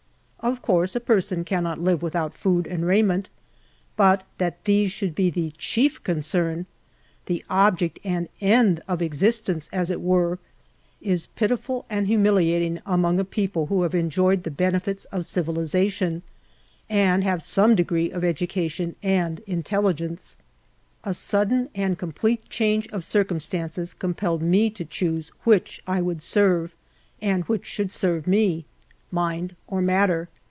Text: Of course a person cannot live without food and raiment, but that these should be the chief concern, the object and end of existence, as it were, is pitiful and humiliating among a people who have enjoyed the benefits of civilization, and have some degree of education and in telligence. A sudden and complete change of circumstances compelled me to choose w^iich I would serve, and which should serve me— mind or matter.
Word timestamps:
Of 0.43 0.63
course 0.63 0.95
a 0.95 0.99
person 0.99 1.43
cannot 1.43 1.77
live 1.77 2.01
without 2.01 2.33
food 2.33 2.65
and 2.65 2.83
raiment, 2.83 3.29
but 3.95 4.23
that 4.39 4.65
these 4.65 4.91
should 4.91 5.13
be 5.13 5.29
the 5.29 5.51
chief 5.51 6.03
concern, 6.03 6.65
the 7.27 7.45
object 7.47 7.99
and 8.03 8.27
end 8.41 8.81
of 8.87 9.03
existence, 9.03 9.69
as 9.71 9.91
it 9.91 10.01
were, 10.01 10.39
is 10.99 11.27
pitiful 11.27 11.85
and 11.91 12.07
humiliating 12.07 12.81
among 12.87 13.19
a 13.19 13.23
people 13.23 13.67
who 13.67 13.83
have 13.83 13.93
enjoyed 13.93 14.41
the 14.41 14.49
benefits 14.49 15.05
of 15.05 15.27
civilization, 15.27 16.23
and 16.89 17.23
have 17.23 17.43
some 17.43 17.75
degree 17.75 18.09
of 18.09 18.23
education 18.23 18.95
and 19.03 19.41
in 19.41 19.61
telligence. 19.61 20.37
A 21.03 21.13
sudden 21.13 21.69
and 21.75 21.99
complete 21.99 22.49
change 22.49 22.87
of 22.87 23.05
circumstances 23.05 23.93
compelled 23.93 24.41
me 24.41 24.71
to 24.71 24.85
choose 24.85 25.31
w^iich 25.45 25.81
I 25.85 26.01
would 26.01 26.23
serve, 26.23 26.73
and 27.21 27.43
which 27.45 27.67
should 27.67 27.91
serve 27.91 28.25
me— 28.25 28.65
mind 29.13 29.53
or 29.67 29.81
matter. 29.81 30.29